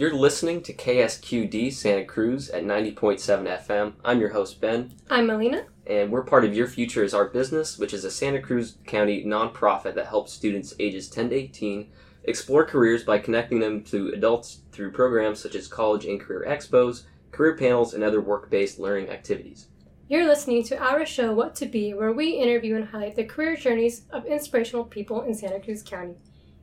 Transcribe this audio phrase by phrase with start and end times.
[0.00, 3.92] You're listening to KSQD Santa Cruz at 90.7 FM.
[4.02, 5.66] I'm your host, Ben, I'm Melina.
[5.86, 9.26] and we're part of Your Future is Our Business, which is a Santa Cruz County
[9.26, 11.92] nonprofit that helps students ages 10 to 18
[12.24, 17.02] explore careers by connecting them to adults through programs such as college and career expos,
[17.30, 19.66] career panels, and other work based learning activities.
[20.08, 23.54] You're listening to our show, What to Be, where we interview and highlight the career
[23.54, 26.14] journeys of inspirational people in Santa Cruz County.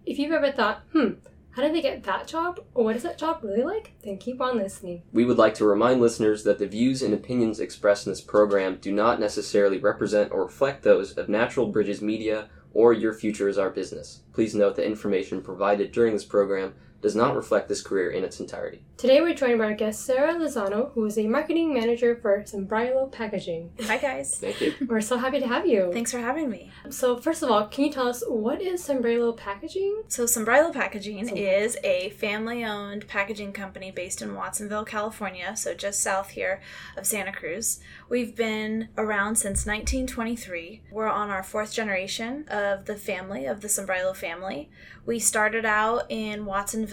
[0.08, 1.10] If you've ever thought, hmm,
[1.58, 2.60] how did they get that job?
[2.76, 3.94] Or what is that job really like?
[4.04, 5.02] Then keep on listening.
[5.12, 8.78] We would like to remind listeners that the views and opinions expressed in this program
[8.80, 13.58] do not necessarily represent or reflect those of Natural Bridges Media or Your Future is
[13.58, 14.22] Our Business.
[14.34, 18.40] Please note that information provided during this program does not reflect this career in its
[18.40, 18.82] entirety.
[18.98, 23.12] Today we're joined by our guest Sara Lozano, who is a marketing manager for Sambrailo
[23.12, 23.72] Packaging.
[23.84, 24.36] Hi guys.
[24.40, 24.74] Thank you.
[24.88, 25.92] We're so happy to have you.
[25.94, 26.72] Thanks for having me.
[26.90, 30.02] So first of all, can you tell us what is Sambrailo Packaging?
[30.08, 31.64] So Sambrailo Packaging Sambrailo.
[31.64, 36.60] is a family-owned packaging company based in Watsonville, California, so just south here
[36.98, 37.80] of Santa Cruz.
[38.10, 40.82] We've been around since 1923.
[40.90, 44.72] We're on our fourth generation of the family of the Sambrailo family.
[45.06, 46.87] We started out in Watsonville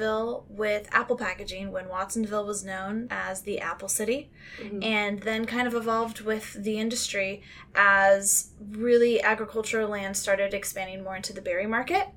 [0.48, 4.30] with apple packaging when Watsonville was known as the Apple City.
[4.60, 4.82] Mm-hmm.
[4.82, 7.42] and then kind of evolved with the industry
[7.74, 12.08] as really agricultural land started expanding more into the berry market.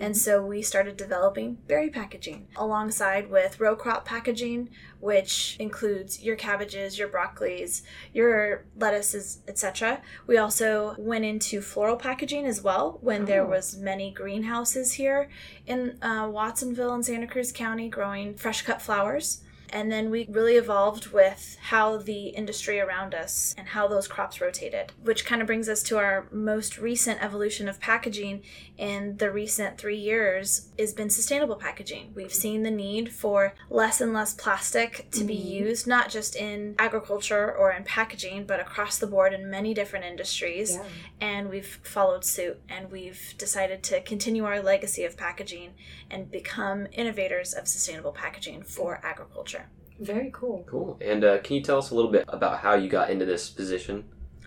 [0.00, 6.36] And so we started developing berry packaging alongside with row crop packaging, which includes your
[6.36, 7.82] cabbages, your broccolis,
[8.14, 10.00] your lettuces, etc.
[10.26, 13.50] We also went into floral packaging as well when there Oh.
[13.50, 15.28] was many greenhouses here
[15.66, 19.42] in uh, Watsonville and Santa Cruz County growing fresh cut flowers.
[19.72, 24.40] And then we really evolved with how the industry around us and how those crops
[24.40, 28.42] rotated, which kind of brings us to our most recent evolution of packaging
[28.76, 32.12] in the recent three years has been sustainable packaging.
[32.14, 35.44] We've seen the need for less and less plastic to be Mhm.
[35.50, 40.04] used, not just in agriculture or in packaging, but across the board in many different
[40.04, 40.84] industries Yeah.
[41.20, 45.74] and we've followed suit and we've decided to continue our legacy of packaging
[46.10, 49.59] and become innovators of sustainable packaging for agriculture.
[50.00, 50.64] Very cool.
[50.66, 50.98] Cool.
[51.00, 53.50] And uh, can you tell us a little bit about how you got into this
[53.50, 54.04] position?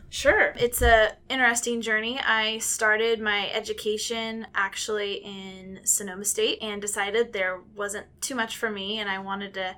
[0.09, 0.53] Sure.
[0.57, 2.19] It's a interesting journey.
[2.19, 8.69] I started my education actually in Sonoma State and decided there wasn't too much for
[8.69, 9.75] me and I wanted to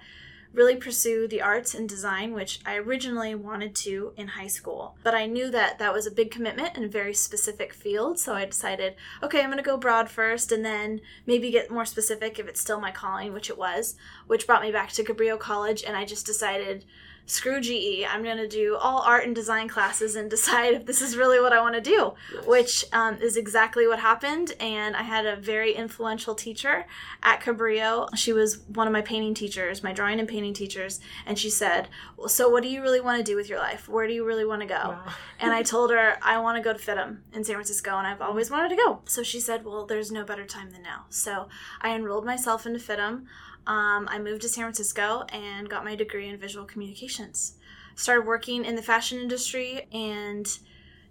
[0.55, 4.95] really pursue the arts and design which I originally wanted to in high school.
[5.03, 8.33] But I knew that that was a big commitment in a very specific field, so
[8.33, 12.39] I decided, okay, I'm going to go broad first and then maybe get more specific
[12.39, 13.95] if it's still my calling, which it was,
[14.27, 16.85] which brought me back to Cabrillo College and I just decided
[17.27, 18.05] screw GE.
[18.07, 21.39] I'm going to do all art and design classes and decide if this is really
[21.39, 22.45] what I want to do, Yes.
[22.45, 24.53] which um, is exactly what happened.
[24.59, 26.85] And I had a very influential teacher
[27.23, 28.09] at Cabrillo.
[28.15, 30.99] She was one of my painting teachers, my drawing and painting teachers.
[31.25, 31.87] And she said,
[32.17, 33.89] well, So, what do you really want to do with your life?
[33.89, 34.75] Where do you really want to go?
[34.75, 35.13] Wow.
[35.37, 38.21] And I told her I want to go to FIDM in San Francisco, and I've
[38.21, 39.01] always wanted to go.
[39.05, 41.49] So she said, "Well, there's no better time than now." So
[41.81, 43.25] I enrolled myself into FIDM.
[43.67, 47.55] Um, I moved to San Francisco and got my degree in visual communications.
[47.95, 50.47] Started working in the fashion industry and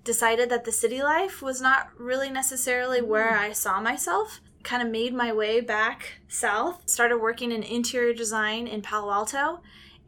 [0.04, 4.41] decided that the city life was not really necessarily where I saw myself.
[4.62, 6.82] Kind of made my way back south.
[6.88, 9.60] Started working in interior design in Palo Alto.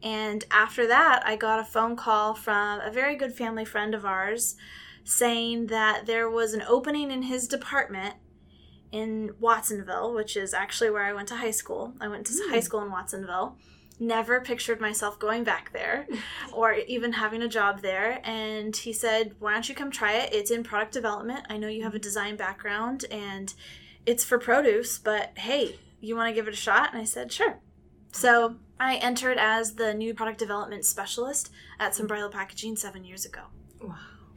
[0.03, 4.05] And after that, I got a phone call from a very good family friend of
[4.05, 4.55] ours
[5.03, 8.15] saying that there was an opening in his department
[8.91, 11.93] in Watsonville, which is actually where I went to high school.
[11.99, 12.51] I went to Hmm.
[12.51, 13.57] high school in Watsonville.
[13.99, 16.07] Never pictured myself going back there
[16.53, 18.21] or even having a job there.
[18.23, 20.33] And he said, Why don't you come try it?
[20.33, 21.45] It's in product development.
[21.49, 23.53] I know you have a design background and
[24.05, 26.93] it's for produce, but hey, you want to give it a shot?
[26.93, 27.59] And I said, Sure.
[28.11, 31.49] So I entered as the new product development specialist
[31.79, 33.41] at Sambrailo Packaging seven years ago.
[33.81, 33.95] Wow.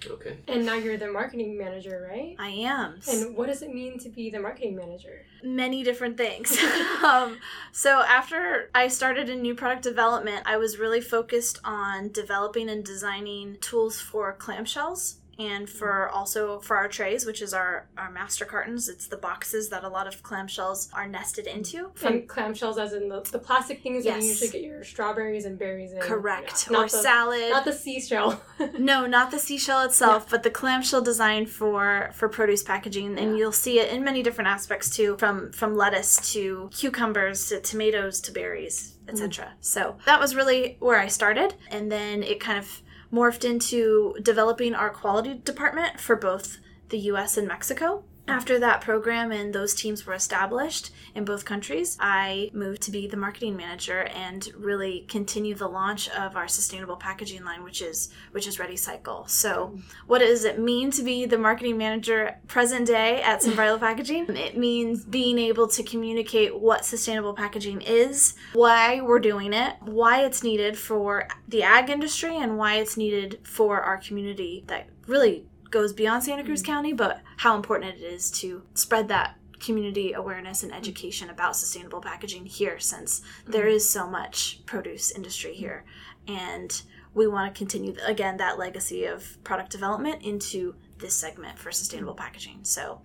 [0.09, 0.39] Okay.
[0.49, 2.37] And now you're the marketing manager, right?
[2.39, 3.01] I am.
[3.09, 5.27] And what does it mean to be the marketing manager?
[5.43, 6.59] many different things.
[7.05, 7.39] um,
[7.73, 12.85] so after I started in new product development, I was really focused on developing and
[12.85, 15.71] designing tools for clamshells and mm.
[15.71, 18.89] for also for our trays, which is our our master cartons.
[18.89, 21.55] It's the boxes that a lot of clamshells are nested mm.
[21.57, 21.91] into.
[21.95, 24.41] From and clamshells, as in the, the plastic things that you Yes.
[24.41, 26.01] usually get your strawberries and berries in.
[26.01, 26.79] correct Yeah.
[26.79, 27.51] or the, salad.
[27.51, 28.41] Not the seashell.
[28.79, 33.39] no, not the seashell itself, but the clamshell design for for produce packaging, and Yeah.
[33.39, 38.21] you'll see it in many different aspects too, from from lettuce to cucumbers to tomatoes
[38.23, 39.47] to berries, etc.
[39.47, 39.49] Mm.
[39.61, 44.75] So that was really where I started, and then it kind of morphed into developing
[44.75, 46.59] our quality department for both
[46.91, 47.37] the U.S.
[47.37, 48.05] and Mexico.
[48.31, 53.09] After that program and those teams were established in both countries, I moved to be
[53.09, 58.11] the marketing manager and really continue the launch of our sustainable packaging line, which is
[58.31, 59.29] which is ReadyCycle.
[59.29, 64.37] So, what does it mean to be the marketing manager present day at Sambrailo Packaging?
[64.37, 70.23] It means being able to communicate what sustainable packaging is, why we're doing it, why
[70.23, 75.47] it's needed for the ag industry, and why it's needed for our community that really
[75.71, 76.67] goes beyond Santa Cruz mm.
[76.67, 82.01] County, but how important it is to spread that community awareness and education about sustainable
[82.01, 83.75] packaging here since there mm.
[83.75, 85.85] is so much produce industry here.
[86.27, 86.81] And
[87.15, 92.15] we want to continue again that legacy of product development into this segment for sustainable
[92.15, 92.61] packaging.
[92.63, 93.03] So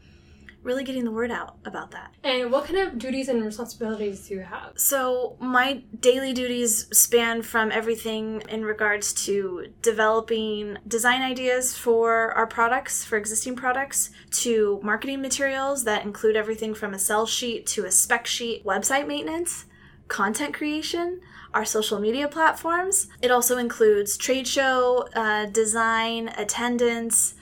[0.66, 4.34] really getting the word out about that And what kind of duties and responsibilities do
[4.36, 4.74] you have?
[4.76, 12.48] so my daily duties span from everything in regards to developing design ideas for our
[12.48, 14.10] products, for existing products,
[14.44, 19.08] to marketing materials that include everything from a sell sheet to a spec sheet, website
[19.08, 19.66] maintenance,
[20.08, 21.22] content creation,
[21.54, 23.08] our social media platforms.
[23.22, 27.36] It also includes trade show, uh, design, attendance,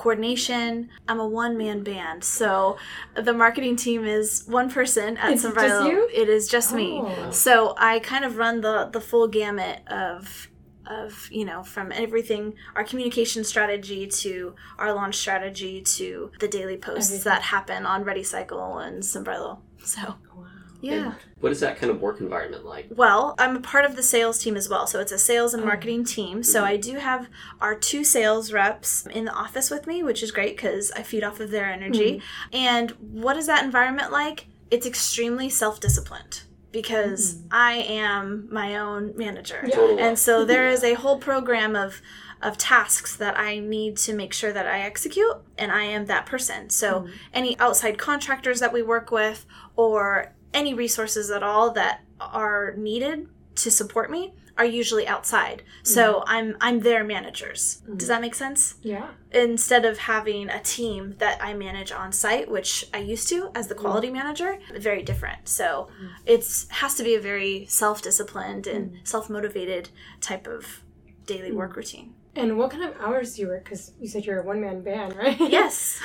[0.00, 0.88] coordination.
[1.06, 2.78] I'm a one man band, so
[3.14, 6.08] the marketing team is one person at It's just you?
[6.12, 7.00] It is just me.
[7.02, 7.30] Oh.
[7.30, 10.48] So I kind of run the the full gamut of
[10.86, 16.78] of you know from everything our communication strategy to our launch strategy to the daily
[16.78, 17.30] posts Everything.
[17.32, 19.58] that happen on ReadyCycle and Sambrailo.
[19.84, 20.00] So
[20.34, 20.46] Wow.
[20.80, 21.14] Yeah.
[21.40, 22.88] What is that kind of work environment like?
[22.90, 24.86] Well, I'm a part of the sales team as well.
[24.86, 25.66] So it's a sales and Oh.
[25.66, 26.42] marketing team.
[26.42, 26.68] So mm-hmm.
[26.68, 27.28] I do have
[27.60, 31.24] our two sales reps in the office with me, which is great because I feed
[31.24, 32.18] off of their energy.
[32.18, 32.22] Mm.
[32.52, 34.46] And what is that environment like?
[34.70, 36.42] It's extremely self disciplined
[36.72, 37.46] because mm.
[37.50, 39.64] I am my own manager.
[39.66, 39.96] Yeah.
[39.98, 42.00] And so there is a whole program of
[42.42, 46.24] of tasks that I need to make sure that I execute and I am that
[46.24, 46.70] person.
[46.70, 47.10] So mm.
[47.34, 49.44] any outside contractors that we work with
[49.76, 55.62] or any resources at all that are needed to support me are usually outside.
[55.82, 56.24] So mm-hmm.
[56.26, 57.82] I'm I'm their managers.
[57.82, 57.96] Mm-hmm.
[57.96, 58.74] Does that make sense?
[58.82, 59.08] Yeah.
[59.32, 63.68] instead of having a team that I manage on site, which I used to as
[63.68, 63.84] the mm-hmm.
[63.84, 65.48] quality manager, very different.
[65.48, 65.88] So
[66.26, 70.82] it's has to be a very self-disciplined and self-motivated type of
[71.26, 72.14] daily work routine.
[72.36, 73.64] And what kind of hours do you work?
[73.64, 75.38] Because you said you're a one man band, right?
[75.40, 76.00] Yes.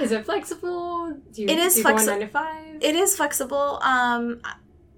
[0.00, 1.14] is it flexible?
[1.32, 2.76] Do you, It is do you go on flexi- nine to five?
[2.82, 3.78] It is flexible.
[3.82, 4.40] Um,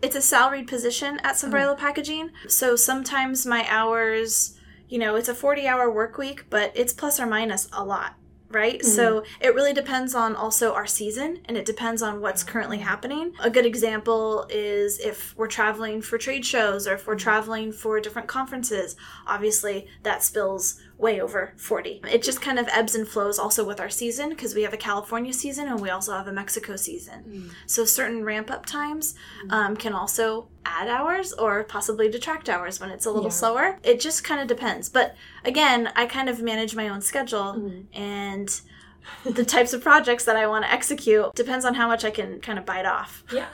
[0.03, 4.59] it's a salaried position at Sambrailo Packaging, so sometimes my hours,
[4.89, 8.15] you know, it's a forty-hour work week, but it's plus or minus a lot,
[8.51, 8.81] right?
[8.81, 8.85] Mm.
[8.85, 13.33] So it really depends on also our season, and it depends on what's currently happening.
[13.41, 17.21] A good example is if we're traveling for trade shows or if we're mm.
[17.21, 18.97] traveling for different conferences.
[19.27, 22.03] Obviously, that spills way over 40.
[22.11, 24.77] It just kind of ebbs and flows also with our season because we have a
[24.77, 27.51] California season and we also have a Mexico season.
[27.67, 29.15] So certain ramp up times
[29.51, 33.35] um, can also add hours or possibly detract hours when it's a little Yeah.
[33.37, 33.79] slower.
[33.83, 34.89] It just kind of depends.
[34.89, 35.15] But
[35.45, 38.61] again, I kind of manage my own schedule and
[39.25, 42.41] the types of projects that I want to execute depends on how much I can
[42.41, 43.25] kind of bite off.
[43.33, 43.47] Yeah.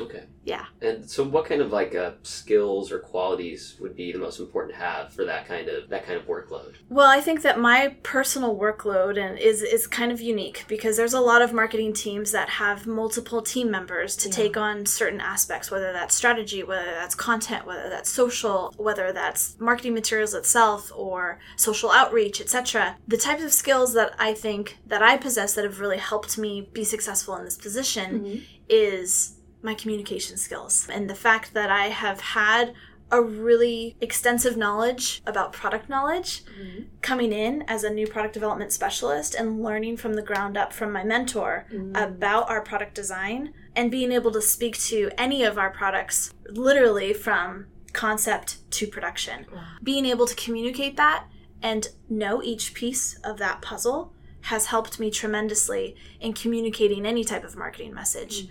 [0.00, 0.24] Okay.
[0.44, 0.64] Yeah.
[0.80, 4.74] And so, what kind of like uh, skills or qualities would be the most important
[4.74, 6.74] to have for that kind of that kind of workload?
[6.88, 11.12] Well, I think that my personal workload and is is kind of unique because there's
[11.14, 14.34] a lot of marketing teams that have multiple team members to Yeah.
[14.34, 19.56] take on certain aspects, whether that's strategy, whether that's content, whether that's social, whether that's
[19.60, 22.96] marketing materials itself or social outreach, etc.
[23.06, 26.68] The types of skills that I think that I possess that have really helped me
[26.72, 32.20] be successful in this position is my communication skills and the fact that I have
[32.20, 32.74] had
[33.12, 36.84] a really extensive knowledge about product knowledge mm-hmm.
[37.02, 40.90] coming in as a new product development specialist and learning from the ground up from
[40.90, 41.94] my mentor mm-hmm.
[41.94, 47.12] about our product design and being able to speak to any of our products literally
[47.12, 49.44] from concept to production.
[49.82, 51.26] Being able to communicate that
[51.60, 57.44] and know each piece of that puzzle has helped me tremendously in communicating any type
[57.44, 58.46] of marketing message.
[58.46, 58.50] Mm.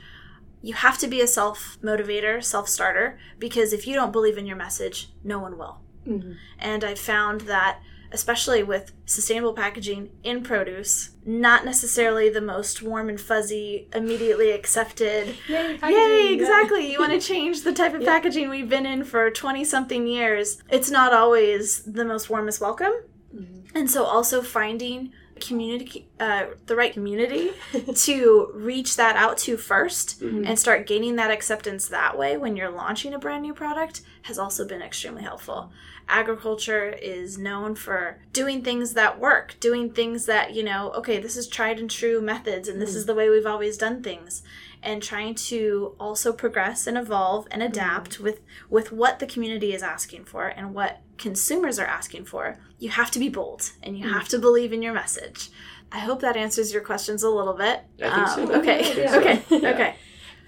[0.61, 4.45] You have to be a self motivator, self starter, because if you don't believe in
[4.45, 5.79] your message, no one will.
[6.07, 6.33] Mm-hmm.
[6.59, 7.79] And I found that,
[8.11, 15.35] especially with sustainable packaging in produce, not necessarily the most warm and fuzzy, immediately accepted.
[15.47, 16.91] Yay, Yay, exactly.
[16.91, 18.07] You want to change the type of Yeah.
[18.09, 20.61] packaging we've been in for 20 something years.
[20.69, 22.93] It's not always the most warmest welcome.
[23.35, 23.69] Mhm.
[23.73, 27.51] And so, also finding community uh, the right community
[27.95, 30.47] to reach that out to 1st Mhm.
[30.47, 34.37] and start gaining that acceptance that way when you're launching a brand new product has
[34.37, 35.71] also been extremely helpful.
[36.07, 41.35] Agriculture is known for doing things that work, doing things that, you know, okay, this
[41.37, 44.43] is tried and true methods and this is the way we've always done things
[44.83, 49.83] and trying to also progress and evolve and adapt with with what the community is
[49.83, 52.57] asking for and what consumers are asking for.
[52.79, 55.49] You have to be bold and you have to believe in your message.
[55.91, 57.81] I hope that answers your questions a little bit.
[58.01, 58.43] I think so.
[58.43, 58.79] Um, okay.
[58.79, 59.19] I think so.
[59.19, 59.43] okay.
[59.49, 59.69] Yeah.
[59.71, 59.95] Okay.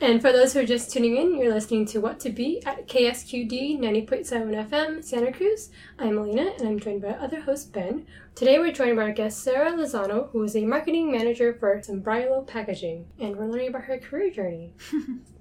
[0.01, 2.87] And for those who are just tuning in, you're listening to What to Be at
[2.87, 5.69] KSQD 90.7 FM, Santa Cruz.
[5.97, 8.05] I'm Melina, and I'm joined by our other host, Ben.
[8.35, 12.45] Today we're joined by our guest, Sara Lozano, who is a marketing manager for Sambrailo
[12.45, 14.73] Packaging, and we're learning about her career journey.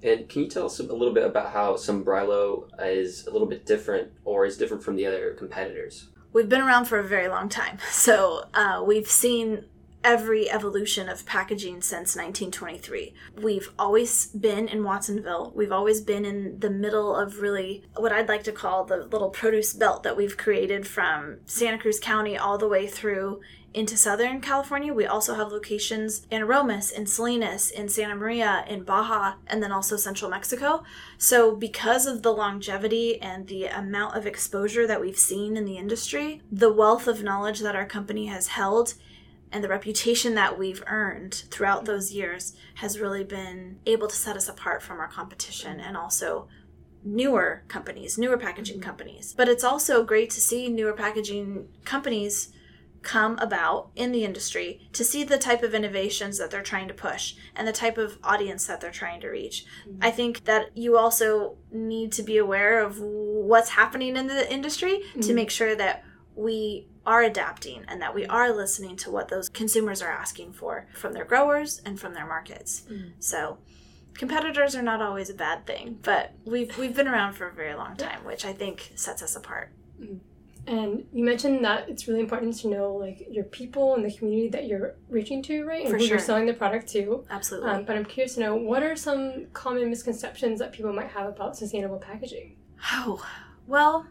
[0.03, 3.65] And can you tell us a little bit about how Sambrailo is a little bit
[3.65, 6.09] different or is different from the other competitors?
[6.33, 7.77] We've been around for a very long time.
[7.91, 9.63] So uh, we've seen
[10.03, 13.13] every evolution of packaging since 1923.
[13.41, 15.53] We've always been in Watsonville.
[15.55, 19.29] We've always been in the middle of really what I'd like to call the little
[19.29, 23.41] produce belt that we've created from Santa Cruz County all the way through
[23.73, 24.93] into Southern California.
[24.93, 29.71] We also have locations in Aromas, in Salinas, in Santa Maria, in Baja, and then
[29.71, 30.83] also Central Mexico.
[31.17, 35.77] So, because of the longevity and the amount of exposure that we've seen in the
[35.77, 38.93] industry, the wealth of knowledge that our company has held,
[39.53, 44.35] and the reputation that we've earned throughout those years has really been able to set
[44.35, 46.47] us apart from our competition and also
[47.05, 49.33] newer companies, newer packaging companies.
[49.37, 52.51] But it's also great to see newer packaging companies
[53.03, 56.93] come about in the industry to see the type of innovations that they're trying to
[56.93, 59.65] push and the type of audience that they're trying to reach.
[60.01, 65.01] I think that you also need to be aware of what's happening in the industry
[65.15, 65.35] to Mhm.
[65.35, 66.03] make sure that
[66.35, 70.87] we are adapting and that we are listening to what those consumers are asking for
[70.93, 72.83] from their growers and from their markets.
[72.89, 73.11] Mm.
[73.19, 73.57] So
[74.13, 77.75] competitors are not always a bad thing, but we've we've been around for a very
[77.75, 79.71] long time, which I think sets us apart.
[80.65, 84.47] And you mentioned that it's really important to know like your people and the community
[84.49, 85.81] that you're reaching to, right?
[85.81, 87.25] And For who you're selling the product to.
[87.29, 87.69] Absolutely.
[87.69, 91.27] Um, but I'm curious to know what are some common misconceptions that people might have
[91.27, 92.55] about sustainable packaging?
[92.93, 93.25] Oh,
[93.67, 94.07] well,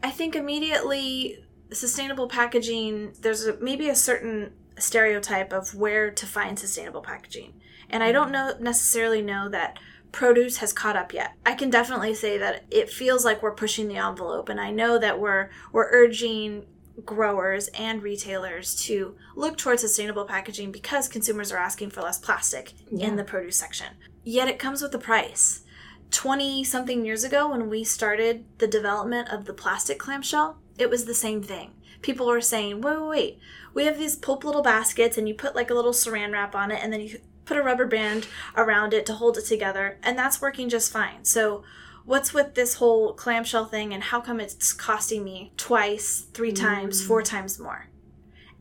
[0.00, 6.58] I think immediately sustainable packaging, there's a, maybe a certain stereotype of where to find
[6.58, 7.54] sustainable packaging.
[7.90, 9.78] And I don't know necessarily know that
[10.12, 11.34] produce has caught up yet.
[11.44, 14.98] I can definitely say that it feels like we're pushing the envelope and I know
[14.98, 16.66] that we're we're urging
[17.04, 22.72] growers and retailers to look towards sustainable packaging because consumers are asking for less plastic
[22.90, 23.06] Yeah.
[23.08, 23.86] in the produce section.
[24.24, 25.62] Yet it comes with a price.
[26.10, 31.04] 20 something years ago when we started the development of the plastic clamshell, it was
[31.04, 31.72] the same thing.
[32.02, 33.38] People were saying, wait, wait, wait,
[33.74, 36.70] we have these pulp little baskets and you put like a little saran wrap on
[36.70, 40.18] it and then you put a rubber band around it to hold it together and
[40.18, 41.24] that's working just fine.
[41.24, 41.64] So
[42.04, 47.02] what's with this whole clamshell thing and how come it's costing me twice, three times,
[47.02, 47.06] mm.
[47.06, 47.88] four times more?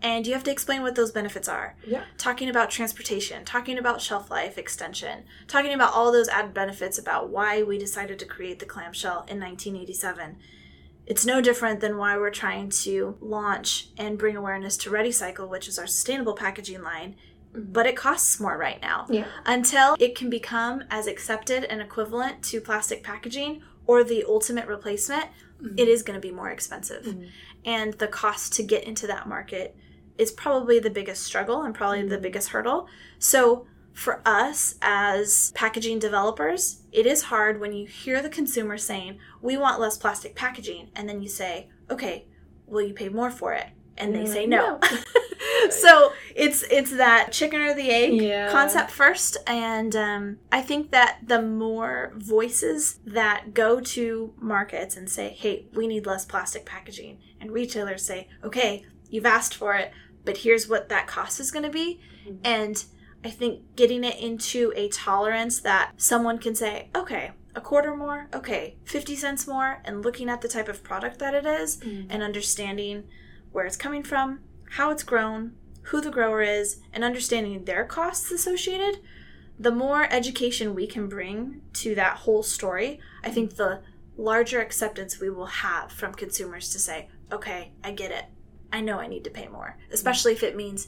[0.02, 2.04] And you have to explain what those benefits are Yeah.
[2.18, 7.30] talking about transportation, talking about shelf life extension, talking about all those added benefits about
[7.30, 10.38] why we decided to create the clamshell in 1987.
[11.08, 15.68] It's no different than why we're trying to launch and bring awareness to ReadyCycle, which
[15.68, 17.16] is our sustainable packaging line,
[17.54, 19.08] but it costs more right now.
[19.10, 19.26] Yeah.
[19.46, 25.26] Until it can become as accepted and equivalent to plastic packaging or the ultimate replacement,
[25.78, 27.06] it is going to be more expensive.
[27.06, 27.30] Mhm.
[27.66, 29.76] And the cost to get into that market
[30.18, 32.88] is probably the biggest struggle and probably the biggest hurdle.
[33.18, 33.66] So,
[33.98, 39.58] for us as packaging developers, it is hard when you hear the consumer saying, We
[39.58, 40.92] want less plastic packaging.
[40.96, 42.26] And then you say, Okay,
[42.68, 43.66] will you pay more for it?
[43.98, 44.80] And they say like, no.
[45.72, 48.52] so it's it's that chicken or the egg Yeah.
[48.52, 55.10] concept first and um, i think that the more voices that go to markets and
[55.10, 59.92] say hey we need less plastic packaging and retailers say okay you've asked for it
[60.24, 62.38] but here's what that cost is going to be Mhm.
[62.44, 62.86] and
[63.24, 68.28] i think getting it into a tolerance that someone can say okay a quarter more
[68.34, 72.06] okay 50 cents more and looking at the type of product that it is Mhm.
[72.10, 73.04] and understanding
[73.52, 78.30] where it's coming from, how it's grown, who the grower is, and understanding their costs
[78.30, 79.00] associated,
[79.58, 83.82] the more education we can bring to that whole story, I think the
[84.18, 88.26] larger acceptance we will have from consumers to say, okay, I get it.
[88.72, 90.88] I know I need to pay more, especially if it means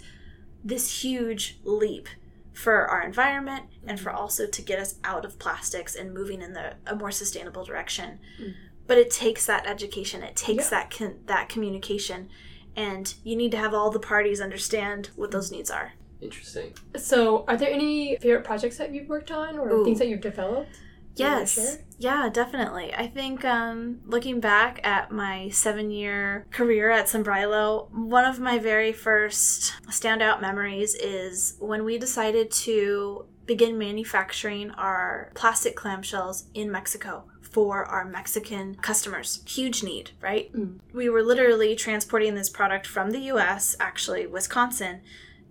[0.64, 2.08] this huge leap
[2.54, 6.54] for our environment and for also to get us out of plastics and moving in
[6.54, 8.20] the a more sustainable direction.
[8.42, 8.54] Mm.
[8.88, 10.82] But it takes that education, it takes Yeah.
[10.82, 12.30] that con- that communication
[12.76, 15.94] and you need to have all the parties understand what those needs are.
[16.22, 16.74] Interesting.
[16.98, 19.86] So, are there any favorite projects that you've worked on or Ooh.
[19.86, 20.78] things that you've developed?
[21.16, 21.78] Do you wanna Yes.
[21.98, 22.94] Yeah, definitely.
[22.96, 28.58] I think um, looking back at my seven year career at Sambrailo, one of my
[28.58, 36.72] very first standout memories is when we decided to begin manufacturing our plastic clamshells in
[36.72, 39.42] Mexico for our Mexican customers.
[39.46, 40.54] Huge need, right?
[40.54, 40.80] Mm.
[40.94, 45.02] We were literally transporting this product from the US, actually, Wisconsin.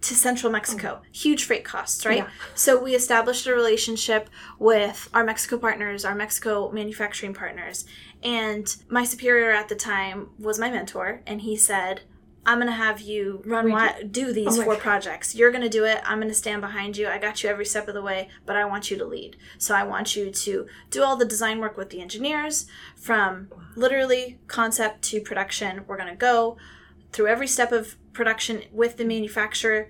[0.02, 0.88] To central Mexico.
[1.02, 1.12] Mm-hmm.
[1.12, 2.18] Huge freight costs, right?
[2.18, 2.28] Yeah.
[2.54, 7.84] So we established a relationship with our Mexico partners, our Mexico manufacturing partners.
[8.22, 12.02] And my superior at the time was my mentor, and he said,
[12.46, 14.82] I'm going to have you run wi- do these Oh four God.
[14.82, 15.34] projects.
[15.34, 16.00] You're going to do it.
[16.04, 17.06] I'm going to stand behind you.
[17.08, 19.36] I got you every step of the way, but I want you to lead.
[19.58, 24.38] So I want you to do all the design work with the engineers from literally
[24.46, 25.84] concept to production.
[25.86, 26.56] We're going to go
[27.12, 29.88] through every step of production with the manufacturer,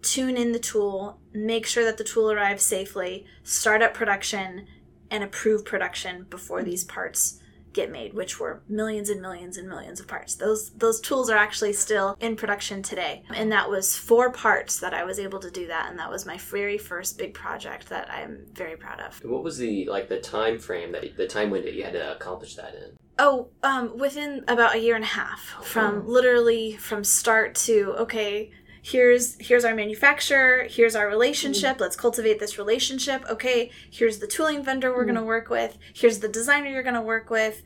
[0.00, 4.66] tune in the tool, make sure that the tool arrives safely, start up production,
[5.10, 7.38] and approve production before these parts
[7.74, 10.36] get made, which were millions and millions and millions of parts.
[10.36, 13.22] Those those tools are actually still in production today.
[13.28, 16.24] And that was four parts that I was able to do that and that was
[16.24, 19.22] my very first big project that I'm very proud of.
[19.22, 22.56] What was the like the time frame that the time window you had to accomplish
[22.56, 22.96] that in?
[23.18, 26.10] Oh, um, within about a year and a half, from oh.
[26.10, 28.50] literally from start to okay,
[28.82, 31.78] here's here's our manufacturer, here's our relationship.
[31.78, 31.80] Mm.
[31.80, 33.24] Let's cultivate this relationship.
[33.28, 35.08] Okay, here's the tooling vendor we're mm.
[35.08, 35.78] gonna work with.
[35.94, 37.62] Here's the designer you're gonna work with.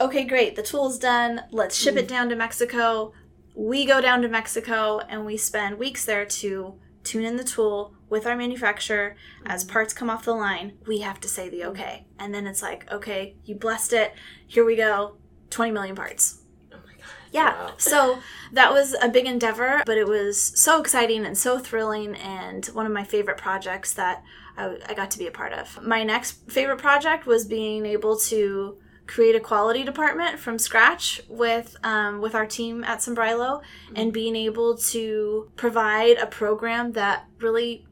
[0.00, 0.56] Okay, great.
[0.56, 1.42] The tool's done.
[1.50, 2.08] Let's ship it mm.
[2.08, 3.12] down to Mexico.
[3.54, 7.94] We go down to Mexico and we spend weeks there to tune in the tool
[8.10, 9.16] with our manufacturer.
[9.46, 9.72] As mm-hmm.
[9.72, 11.70] parts come off the line, we have to say the mm-hmm.
[11.70, 12.06] okay.
[12.18, 14.12] And then it's like, okay, you blessed it.
[14.46, 15.16] Here we go.
[15.48, 16.42] 20 million parts.
[16.72, 17.06] Oh my god.
[17.32, 17.54] Yeah.
[17.54, 17.74] Wow.
[17.78, 18.18] So
[18.52, 22.86] that was a big endeavor, but it was so exciting and so thrilling and one
[22.86, 24.22] of my favorite projects that
[24.56, 25.82] I, I got to be a part of.
[25.82, 28.76] My next favorite project was being able to
[29.06, 33.96] create a quality department from scratch with um, with our team at Sambrailo mm-hmm.
[33.96, 37.86] and being able to provide a program that really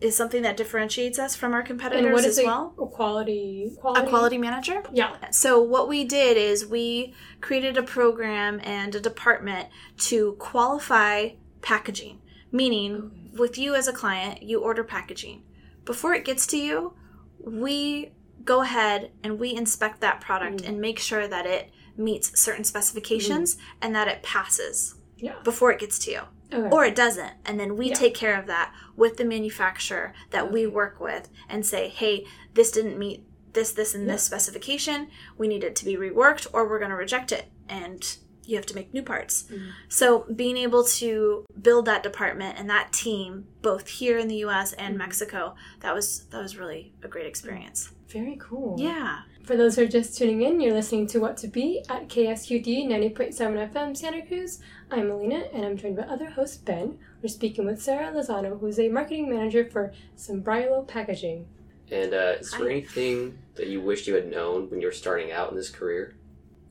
[0.00, 2.70] is something that differentiates us from our competitors And what as is a well.
[2.70, 4.08] quality, A quality?
[4.08, 4.82] quality manager?
[4.92, 5.30] Yeah.
[5.30, 11.30] So what we did is we created a program and a department to qualify
[11.62, 12.20] packaging.
[12.50, 15.42] Meaning, with you as a client, you order packaging.
[15.84, 16.94] Before it gets to you,
[17.38, 18.12] we
[18.44, 20.68] go ahead and we inspect that product mm.
[20.68, 22.66] and make sure that it meets certain mm.
[22.66, 25.34] specifications and that it passes Yeah.
[25.44, 26.20] before it gets to you
[26.52, 26.68] Okay.
[26.74, 27.94] or it doesn't and then we Yeah.
[27.94, 32.70] take care of that with the manufacturer that we work with and say hey this
[32.70, 36.78] didn't meet this this and this specification we need it to be reworked or we're
[36.78, 39.72] going to reject it and you have to make new parts Mhm.
[39.88, 44.72] so being able to build that department and that team both here in the us
[44.74, 44.98] and Mhm.
[44.98, 48.76] mexico that was that was really a great experience Very cool.
[48.78, 52.10] yeah For those who are just tuning in, you're listening to What to Be at
[52.10, 54.58] KSQD 90.7 FM Santa Cruz.
[54.90, 56.98] I'm Melina, and I'm joined by other host Ben.
[57.22, 61.46] We're speaking with Sara Lozano, who's a marketing manager for Sambrailo Packaging.
[61.90, 64.92] And uh, is there I- anything that you wished you had known when you were
[64.92, 66.14] starting out in this career?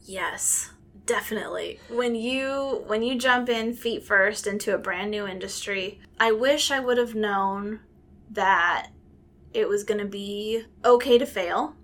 [0.05, 0.69] Yes,
[1.07, 1.79] definitely.
[1.89, 6.69] When you when you jump in feet first into a brand new industry, I wish
[6.69, 7.79] I would have known
[8.29, 8.89] that
[9.51, 11.75] it was going to be okay to fail,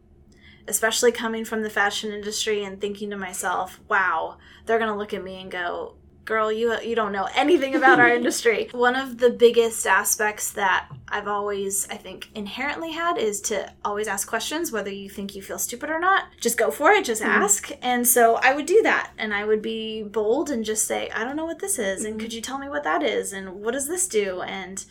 [0.67, 5.13] especially coming from the fashion industry and thinking to myself, "Wow, they're going to look
[5.13, 5.95] at me and go,
[6.25, 10.87] girl, you you don't know anything about our industry." One of the biggest aspects that
[11.09, 15.41] I've always I think inherently had is to always ask questions whether you think you
[15.41, 16.25] feel stupid or not.
[16.39, 17.27] Just go for it, just Mhm.
[17.27, 17.71] ask.
[17.81, 21.23] And so I would do that and I would be bold and just say, "I
[21.23, 22.19] don't know what this is and Mhm.
[22.21, 24.83] could you tell me what that is and what does this do and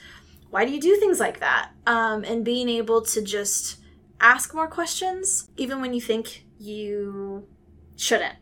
[0.51, 3.79] why do you do things like that?" Um, and being able to just
[4.23, 7.47] ask more questions even when you think you
[7.97, 8.37] shouldn't.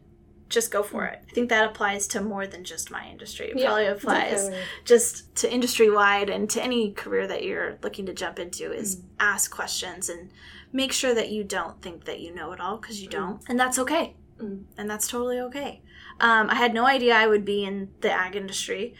[0.48, 1.22] Just go for it.
[1.28, 3.50] I think that applies to more than just my industry.
[3.50, 4.58] It Yeah, probably applies Definitely.
[4.84, 8.96] just to industry wide and to any career that you're looking to jump into is
[8.96, 9.02] Mm.
[9.20, 10.30] ask questions and
[10.72, 13.12] make sure that you don't think that you know it all because you Mm.
[13.12, 14.64] don't and that's okay Mm.
[14.76, 15.82] and that's totally okay
[16.18, 18.94] um, i had no idea i would be in the ag industry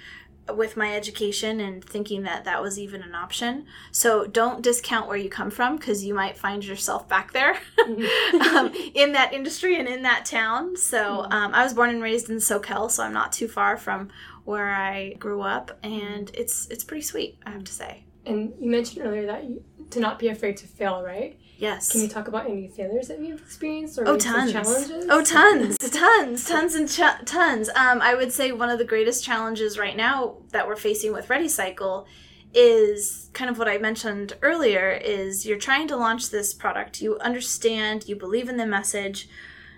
[0.55, 5.17] with my education and thinking that that was even an option so don't discount where
[5.17, 9.89] you come from because you might find yourself back there um, in that industry and
[9.89, 10.77] in that town.
[10.77, 10.99] So
[11.29, 11.33] Mhm.
[11.33, 14.09] um, I was born and raised in SoCal, so I'm not too far from
[14.45, 18.05] where I grew up, and it's it's pretty sweet, I have to say.
[18.27, 21.39] And you mentioned earlier that you, to not be afraid to fail, right?
[21.61, 21.93] Yes.
[21.93, 24.51] Can you talk about any failures that you've experienced or Oh, tons.
[24.51, 25.07] challenges?
[25.11, 27.69] Oh, tons, tons, tons, and ch- tons.
[27.71, 31.29] Um, I would say one of the greatest challenges right now that we're facing with
[31.29, 32.07] ReadyCycle
[32.55, 34.91] is kind of what I mentioned earlier.
[34.91, 39.29] Is you're trying to launch this product, you understand, you believe in the message,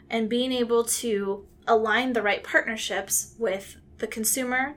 [0.08, 4.76] and being able to align the right partnerships with the consumer,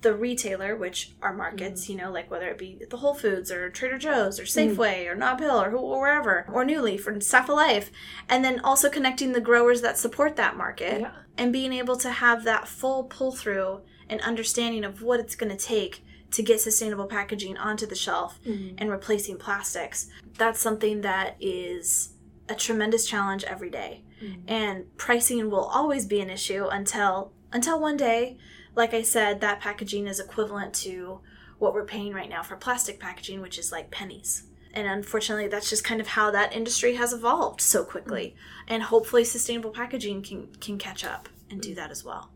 [0.00, 1.92] the retailer, which are markets, mm-hmm.
[1.92, 4.80] you know, like whether it be the Whole Foods or Trader Joe's or mm-hmm.
[4.80, 7.90] Safeway or Nob Hill or, who, or wherever, or New Leaf or Staff of Life,
[8.28, 11.12] and then also connecting the growers that support that market Yeah.
[11.36, 15.54] and being able to have that full pull through and understanding of what it's going
[15.54, 18.74] to take to get sustainable packaging onto the shelf Mhm.
[18.78, 20.08] and replacing plastics.
[20.36, 22.10] That's something that is
[22.48, 24.04] a tremendous challenge every day.
[24.22, 24.40] Mm-hmm.
[24.48, 28.36] And pricing will always be an issue until until one day,
[28.78, 31.20] like I said, that packaging is equivalent to
[31.58, 34.44] what we're paying right now for plastic packaging, which is like pennies.
[34.72, 38.36] And unfortunately, that's just kind of how that industry has evolved so quickly.
[38.66, 42.30] And hopefully, sustainable packaging can, can catch up and do that as well.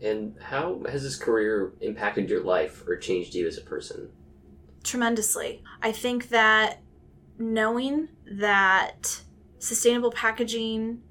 [0.00, 4.10] And how has this career impacted your life or changed you as a person?
[4.88, 5.62] tremendously.
[5.82, 6.80] I think that
[7.38, 9.22] knowing that
[9.58, 11.02] sustainable packaging,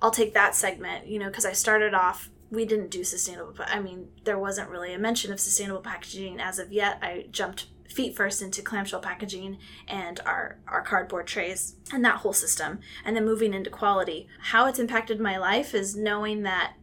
[0.00, 3.80] I'll take that segment, you know, because I started off, we didn't do sustainable, I
[3.80, 6.98] mean, there wasn't really a mention of sustainable packaging as of yet.
[7.00, 12.34] I jumped feet first into clamshell packaging and our, our cardboard trays and that whole
[12.34, 14.28] system, and then moving into quality.
[14.38, 16.74] How it's impacted my life is knowing that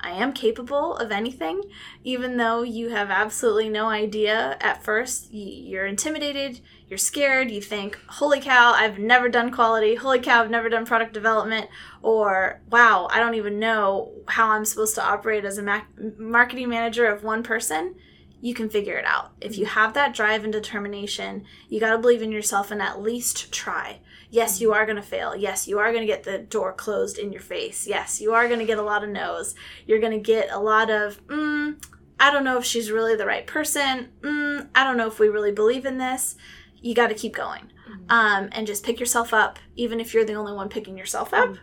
[0.00, 1.62] I am capable of anything
[2.04, 4.56] even though you have absolutely no idea.
[4.60, 9.96] At first you're intimidated you're scared you think holy cow i've never done quality.
[9.96, 11.68] Holy cow i've never done product development.
[12.02, 15.82] Or wow i don't even know how i'm supposed to operate as a ma-
[16.18, 17.96] marketing manager of one person.
[18.40, 19.32] You can figure it out.
[19.40, 23.02] If you have that drive and determination you got to believe in yourself and at
[23.02, 23.98] least try
[24.30, 27.18] yes you are going to fail yes you are going to get the door closed
[27.18, 29.54] in your face yes you are going to get a lot of no's
[29.86, 31.74] you're going to get a lot of mm,
[32.20, 34.08] I don't know if she's really the right person.
[34.20, 36.36] Mm, I don't know if we really believe in this.
[36.80, 37.70] You got to keep going
[38.08, 41.56] um, and just pick yourself up, even if you're the only one picking yourself up,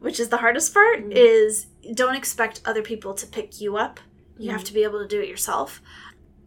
[0.00, 1.00] which is the hardest part.
[1.00, 1.12] Mm.
[1.12, 4.00] Is don't expect other people to pick you up.
[4.40, 5.82] You have to be able to do it yourself.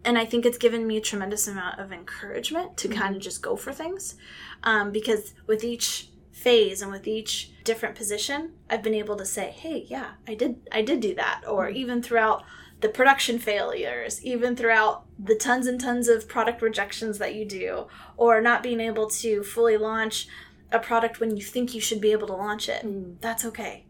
[0.03, 3.41] And I think it's given me a tremendous amount of encouragement to kind of just
[3.41, 4.15] go for things,
[4.63, 9.51] um, because with each phase and with each different position, I've been able to say,
[9.51, 12.43] "Hey, yeah, I did, I did do that," or even throughout
[12.79, 17.87] the production failures, even throughout the tons and tons of product rejections that you do,
[18.17, 20.27] or not being able to fully launch
[20.71, 22.83] a product when you think you should be able to launch it.
[22.83, 23.17] Mm.
[23.21, 23.85] That's okay.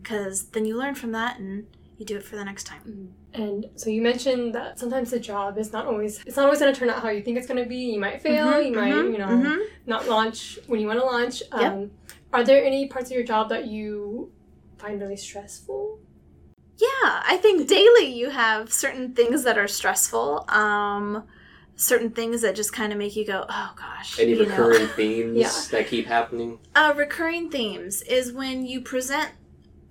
[0.00, 1.66] Because then you learn from that and
[1.98, 3.14] you do it for the next time.
[3.32, 6.72] And so you mentioned that sometimes the job is not always it's not always going
[6.72, 7.76] to turn out how you think it's going to be.
[7.94, 8.46] You might fail.
[8.46, 9.64] Mhm, you might mhm, you know mhm.
[9.86, 11.42] not launch when you want to launch.
[11.52, 11.72] Yep.
[11.72, 11.90] Um,
[12.32, 14.30] are there any parts of your job that you
[14.78, 15.98] find really stressful?
[16.78, 20.44] Yeah, I think daily you have certain things that are stressful.
[20.50, 21.24] Um,
[21.76, 24.18] certain things that just kind of make you go, oh gosh.
[24.18, 24.50] Any you know.
[24.50, 25.52] recurring themes Yeah.
[25.70, 26.58] that keep happening?
[26.74, 29.30] uh, recurring themes is when you present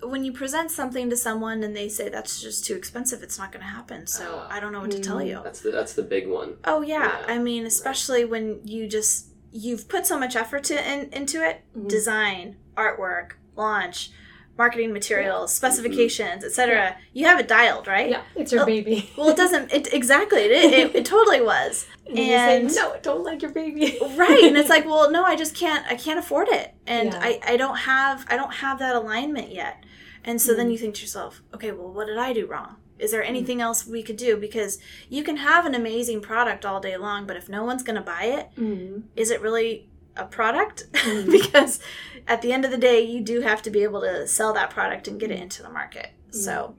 [0.02, 3.52] when you present something to someone and they say that's just too expensive it's not
[3.52, 4.48] going to happen so Ah.
[4.52, 5.28] i don't know what to tell Mm.
[5.30, 6.58] you That's the that's the big one.
[6.66, 7.34] oh yeah, Yeah.
[7.34, 11.62] i mean especially when you just you've put so much effort to, in, into it
[11.78, 11.88] Mhm.
[11.88, 14.12] design artwork launch
[14.58, 19.10] marketing materials specifications etc you have it dialed right Yeah, it's your Oh, baby.
[19.18, 22.96] well it doesn't it exactly it, it, it totally was and, you and- say, no,
[23.02, 23.98] don't like your baby.
[24.16, 27.20] right and it's like well no i just can't i can't afford it and Yeah.
[27.22, 29.84] i i don't have i don't have that alignment yet
[30.24, 30.72] and so then Mm.
[30.74, 33.86] you think to yourself okay well what did i do wrong is there anything else
[33.86, 37.50] we could do because you can have an amazing product all day long but if
[37.50, 39.04] no one's going to buy it Mm.
[39.18, 41.30] is it really a product Mm.
[41.32, 41.80] because
[42.28, 44.70] at the end of the day you do have to be able to sell that
[44.72, 46.10] product and get it into the market.
[46.32, 46.76] So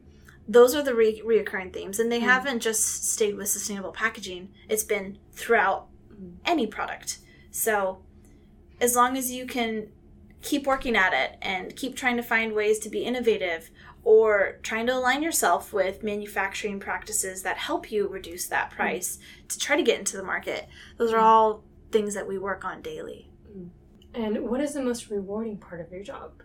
[0.49, 2.25] those are the re- reoccurring themes and they Mm.
[2.25, 4.49] haven't just stayed with sustainable packaging.
[4.69, 6.37] It's been throughout Mm.
[6.45, 7.19] any product.
[7.51, 8.03] So
[8.81, 9.89] as long as you can
[10.43, 13.71] keep working at it and keep trying to find ways to be innovative
[14.05, 19.19] or trying to align yourself with manufacturing practices that help you reduce that price
[19.49, 20.69] to try to get into the market
[20.99, 23.31] those are all things that we work on daily
[24.15, 26.43] And what is the most rewarding part of your job?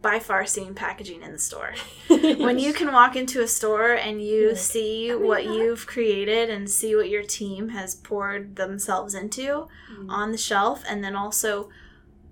[0.00, 1.74] by far seeing packaging in the store
[2.08, 5.86] when you can walk into a store and you Like, see "Oh what God." you've
[5.86, 10.08] created and see what your team has poured themselves into Mm.
[10.10, 11.68] on the shelf and then also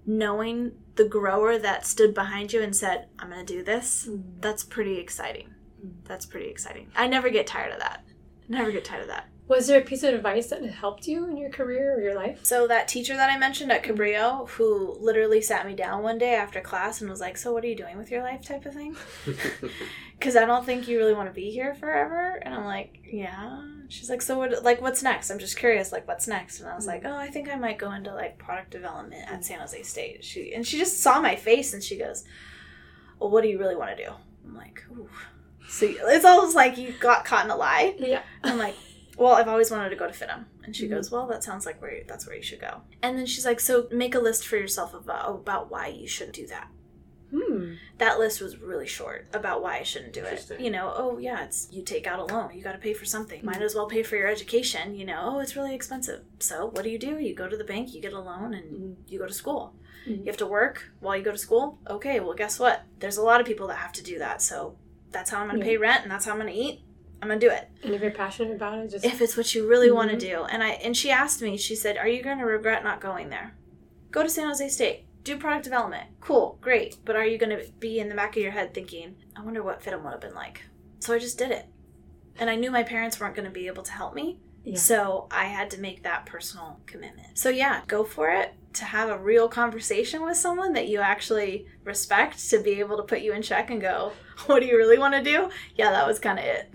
[0.07, 4.22] knowing the grower that stood behind you and said i'm going to do this Mm.
[4.40, 5.50] that's pretty exciting
[5.85, 5.92] Mm.
[6.05, 8.03] that's pretty exciting i never get tired of that
[8.48, 11.36] never get tired of that Was there a piece of advice that helped you in
[11.36, 12.38] your career or your life?
[12.44, 16.36] So that teacher that I mentioned at Cabrillo, who literally sat me down one day
[16.36, 18.74] after class and was like, "So what are you doing with your life?" type of
[18.74, 18.94] thing.
[20.12, 22.40] Because I don't think you really want to be here forever.
[22.42, 23.66] And I'm like, yeah.
[23.88, 24.62] She's like, so what?
[24.62, 25.30] Like, what's next?
[25.30, 25.92] I'm just curious.
[25.92, 26.60] Like, what's next?
[26.60, 27.10] And I was like, mm.
[27.10, 30.22] oh, I think I might go into like product development at San Jose State.
[30.22, 32.24] She and she just saw my face and she goes,
[33.18, 34.10] well, what do you really want to do?
[34.46, 35.08] I'm like, ooh.
[35.68, 37.94] So it's almost like you got caught in a lie.
[37.98, 38.20] Yeah.
[38.44, 38.76] I'm like,
[39.16, 40.44] well, I've always wanted to go to FIDM.
[40.64, 40.90] And she Mhm.
[40.90, 42.83] goes, well, that sounds like where you, that's where you should go.
[43.03, 46.33] And then she's like, so make a list for yourself about about why you should
[46.33, 46.68] do that.
[47.31, 47.75] Hmm.
[47.99, 50.51] That list was really short about why I shouldn't do it.
[50.59, 53.05] You know, oh yeah, it's you take out a loan, you got to pay for
[53.05, 53.44] something.
[53.44, 54.94] Might as well pay for your education.
[54.96, 56.23] You know, oh it's really expensive.
[56.40, 57.18] So what do you do?
[57.18, 58.96] You go to the bank, you get a loan, and Mhm.
[59.11, 59.75] you go to school.
[60.09, 60.18] Mhm.
[60.20, 61.79] You have to work while you go to school.
[61.88, 62.83] Okay, well guess what?
[62.99, 64.42] There's a lot of people that have to do that.
[64.42, 64.77] So
[65.12, 65.64] that's how I'm gonna Yeah.
[65.66, 66.81] pay rent, and that's how I'm gonna eat.
[67.22, 69.68] I'm gonna do it And if you're passionate about it, just if it's what you
[69.68, 70.42] really want to mm-hmm.
[70.42, 70.44] do.
[70.44, 73.28] And I and she asked me, she said, "Are you going to regret not going
[73.28, 73.54] there?
[74.11, 75.04] Go to San Jose State.
[75.22, 76.09] Do product development.
[76.20, 76.96] Cool, great.
[77.04, 79.62] But are you going to be in the back of your head thinking, I wonder
[79.62, 80.62] what FIDM would have been like?"
[81.00, 81.66] So I just did it.
[82.38, 84.38] And I knew my parents weren't going to be able to help me.
[84.64, 84.76] Yeah.
[84.76, 87.38] So I had to make that personal commitment.
[87.38, 91.66] So yeah, go for it to have a real conversation with someone that you actually
[91.83, 94.12] respect to be able to put you in check and go,
[94.46, 96.70] "What do you really want to do?" Yeah, that was kind of it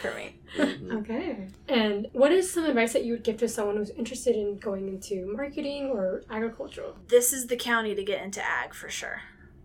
[0.00, 0.36] for me.
[0.56, 1.00] Mhm.
[1.02, 1.48] Okay.
[1.68, 4.88] And what is some advice that you would give to someone who's interested in going
[4.88, 6.96] into marketing or agricultural?
[7.08, 9.22] this is the county to get into ag for sure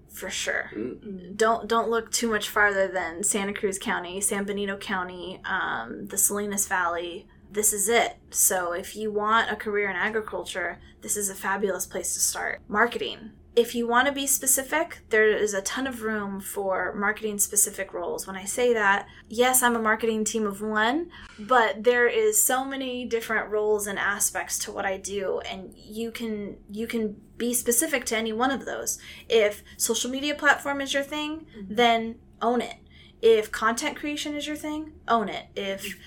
[0.09, 1.37] for sure Mm.
[1.37, 6.17] don't don't look too much farther than santa cruz county san benito county um, the
[6.17, 11.29] salinas valley this is it so if you want a career in agriculture this is
[11.29, 15.61] a fabulous place to start marketing if you want to be specific there is a
[15.61, 20.23] ton of room for marketing specific roles when i say that yes i'm a marketing
[20.23, 24.97] team of one but there is so many different roles and aspects to what I
[24.97, 28.99] do and you can you can be specific to any one of those.
[29.29, 32.75] If social media platform is your thing, then own it.
[33.21, 35.45] If content creation is your thing, own it.
[35.55, 35.97] If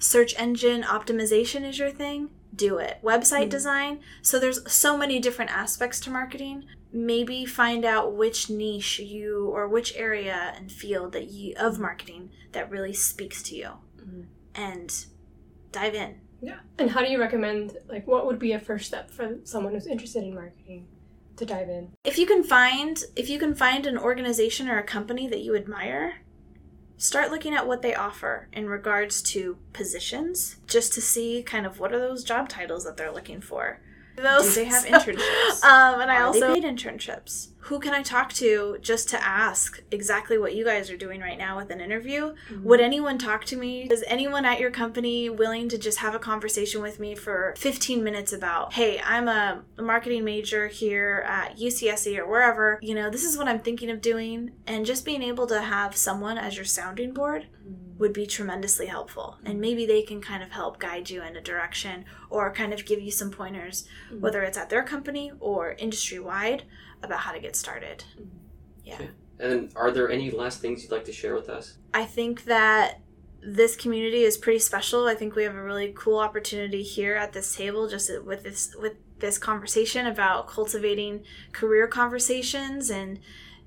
[0.00, 2.98] search engine optimization is your thing, do it.
[3.04, 3.50] Website Mhm.
[3.50, 4.00] design.
[4.22, 6.64] So there's so many different aspects to marketing.
[6.92, 12.30] Maybe find out which niche you or which area and field that you of marketing
[12.52, 14.26] that really speaks to you Mhm.
[14.54, 15.06] and
[15.70, 16.20] dive in.
[16.40, 16.60] Yeah.
[16.78, 19.86] And how do you recommend, like, what would be a first step for someone who's
[19.86, 20.88] interested in marketing
[21.36, 21.92] to dive in?
[22.02, 25.54] If you can find if you can find an organization or a company that you
[25.54, 26.22] admire,
[26.96, 31.78] start looking at what they offer in regards to positions just to see kind of
[31.78, 33.80] what are those job titles that they're looking for.
[34.22, 35.64] Those- Do they have internships?
[35.64, 37.48] um, and I also paid internships.
[37.64, 41.36] Who can I talk to just to ask exactly what you guys are doing right
[41.38, 42.34] now with an interview?
[42.62, 43.82] Would anyone talk to me?
[43.90, 48.02] Is anyone at your company willing to just have a conversation with me for 15
[48.02, 53.24] minutes about, hey, I'm a marketing major here at UCSC or wherever, you know, this
[53.24, 54.52] is what I'm thinking of doing.
[54.66, 57.46] And just being able to have someone as your sounding board
[58.00, 59.36] would be tremendously helpful.
[59.44, 62.86] And maybe they can kind of help guide you in a direction or kind of
[62.86, 64.20] give you some pointers, Mhm.
[64.20, 66.64] whether it's at their company or industry wide,
[67.02, 68.04] about how to get started.
[68.82, 69.02] Yeah.
[69.38, 71.76] And are there any last things you'd like to share with us?
[71.92, 73.00] I think that
[73.42, 75.06] this community is pretty special.
[75.06, 78.74] I think we have a really cool opportunity here at this table, just with this
[78.76, 83.20] with this conversation about cultivating career conversations and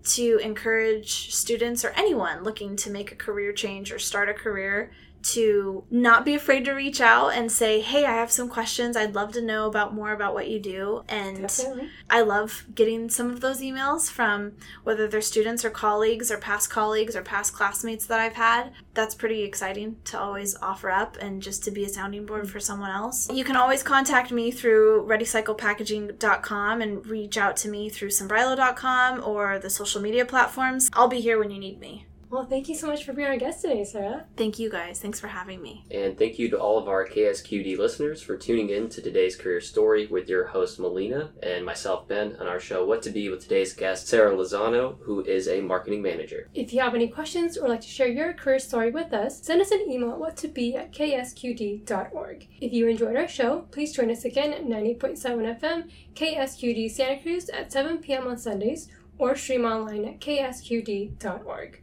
[0.04, 4.92] to encourage students or anyone looking to make a career change or start a career
[5.24, 8.96] to not be afraid to reach out and say, "Hey, I have some questions.
[8.96, 11.90] I'd love to know about more about what you do." And Definitely.
[12.10, 16.70] I love getting some of those emails from whether they're students or colleagues or past
[16.70, 18.72] colleagues or past classmates that I've had.
[18.94, 22.60] That's pretty exciting to always offer up and just to be a sounding board for
[22.60, 23.30] someone else.
[23.32, 29.60] You can always contact me through readycyclepackaging.com and reach out to me through sambrailo.com or
[29.60, 30.90] the social media platforms.
[30.94, 32.06] I'll be here when you need me.
[32.34, 34.26] Well, thank you so much for being our guest today, Sara.
[34.36, 35.00] Thank you guys.
[35.00, 35.86] Thanks for having me.
[35.92, 39.62] And thank you to all of our KSQD listeners for tuning in to today's career
[39.62, 43.44] story with your host Melina and myself Ben on our show What to Be with
[43.44, 46.50] today's guest Sara Lozano, who is a marketing manager.
[46.56, 49.62] If you have any questions or like to share your career story with us, send
[49.62, 52.48] us an email at whattobe at ksqd.org.
[52.60, 57.50] If you enjoyed our show, please join us again at 90.7 FM, KSQD Santa Cruz
[57.50, 58.26] at 7 p.m.
[58.26, 61.83] on Sundays, or stream online at ksqd.org.